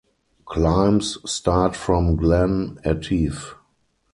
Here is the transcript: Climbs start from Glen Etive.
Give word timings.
Climbs 0.47 1.19
start 1.31 1.75
from 1.75 2.15
Glen 2.15 2.79
Etive. 2.83 3.53